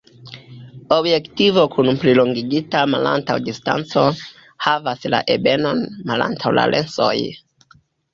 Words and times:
Objektivo 0.95 1.65
kun 1.73 1.99
plilongigita 2.03 2.81
malantaŭa 2.93 3.43
distanco 3.49 4.05
havas 4.69 5.05
la 5.15 5.19
ebenon 5.35 5.85
malantaŭ 6.13 6.55
la 6.61 6.65
lensoj. 6.73 7.13